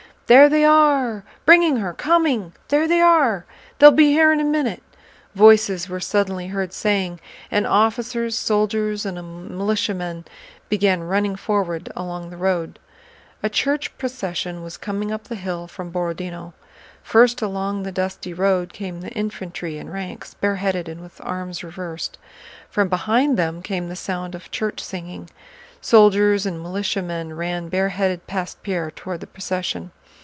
"There 0.33 0.47
they 0.47 0.63
are... 0.63 1.25
bringing 1.43 1.75
her, 1.75 1.91
coming... 1.93 2.53
There 2.69 2.87
they 2.87 3.01
are... 3.01 3.45
They'll 3.79 3.91
be 3.91 4.11
here 4.13 4.31
in 4.31 4.39
a 4.39 4.45
minute..." 4.45 4.81
voices 5.35 5.89
were 5.89 5.99
suddenly 5.99 6.47
heard 6.47 6.71
saying; 6.71 7.19
and 7.51 7.67
officers, 7.67 8.37
soldiers, 8.39 9.05
and 9.05 9.17
militiamen 9.49 10.23
began 10.69 11.01
running 11.03 11.35
forward 11.35 11.91
along 11.97 12.29
the 12.29 12.37
road. 12.37 12.79
A 13.43 13.49
church 13.49 13.97
procession 13.97 14.63
was 14.63 14.77
coming 14.77 15.11
up 15.11 15.25
the 15.25 15.35
hill 15.35 15.67
from 15.67 15.91
Borodinó. 15.91 16.53
First 17.03 17.41
along 17.41 17.83
the 17.83 17.91
dusty 17.91 18.31
road 18.33 18.71
came 18.71 19.01
the 19.01 19.11
infantry 19.11 19.77
in 19.77 19.89
ranks, 19.89 20.33
bareheaded 20.35 20.87
and 20.87 21.01
with 21.01 21.19
arms 21.25 21.61
reversed. 21.61 22.17
From 22.69 22.87
behind 22.87 23.35
them 23.37 23.61
came 23.61 23.89
the 23.89 23.97
sound 23.97 24.33
of 24.33 24.49
church 24.49 24.79
singing. 24.81 25.29
Soldiers 25.81 26.45
and 26.45 26.61
militiamen 26.61 27.35
ran 27.35 27.67
bareheaded 27.67 28.27
past 28.27 28.63
Pierre 28.63 28.91
toward 28.91 29.19
the 29.19 29.27
procession. 29.27 29.91